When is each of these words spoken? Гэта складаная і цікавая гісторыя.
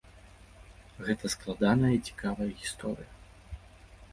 Гэта 1.09 1.31
складаная 1.35 1.91
і 1.99 2.01
цікавая 2.09 2.49
гісторыя. 2.63 3.11